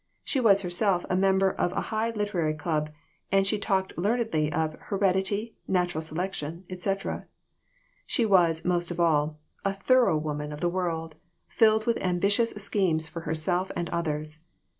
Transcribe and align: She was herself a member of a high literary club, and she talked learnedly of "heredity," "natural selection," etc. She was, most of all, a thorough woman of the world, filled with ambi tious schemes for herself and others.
She 0.23 0.39
was 0.39 0.63
herself 0.63 1.05
a 1.11 1.15
member 1.15 1.51
of 1.51 1.71
a 1.73 1.81
high 1.93 2.09
literary 2.09 2.55
club, 2.55 2.89
and 3.31 3.45
she 3.45 3.59
talked 3.59 3.95
learnedly 3.99 4.51
of 4.51 4.73
"heredity," 4.85 5.53
"natural 5.67 6.01
selection," 6.01 6.63
etc. 6.71 7.27
She 8.07 8.25
was, 8.25 8.65
most 8.65 8.89
of 8.89 8.99
all, 8.99 9.37
a 9.63 9.75
thorough 9.75 10.17
woman 10.17 10.51
of 10.51 10.59
the 10.59 10.69
world, 10.69 11.13
filled 11.47 11.85
with 11.85 11.97
ambi 11.97 12.23
tious 12.31 12.57
schemes 12.57 13.07
for 13.09 13.19
herself 13.19 13.71
and 13.75 13.89
others. 13.89 14.39